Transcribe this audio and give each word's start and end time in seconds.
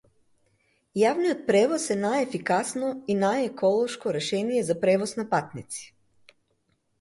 Јавниот 0.99 1.43
превоз 1.49 1.85
е 1.95 1.97
најефикасно 2.05 2.89
и 3.15 3.17
најеколошко 3.25 4.15
решение 4.19 4.65
за 4.71 4.79
превоз 4.87 5.15
на 5.21 5.27
патници. 5.37 5.87